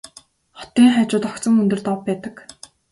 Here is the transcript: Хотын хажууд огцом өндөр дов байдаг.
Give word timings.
Хотын 0.59 0.85
хажууд 0.95 1.27
огцом 1.29 1.55
өндөр 1.61 1.79
дов 1.85 1.99
байдаг. 2.07 2.35